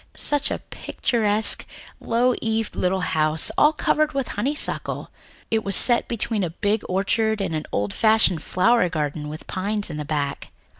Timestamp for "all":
3.55-3.71